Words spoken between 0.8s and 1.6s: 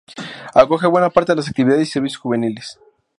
buena parte de las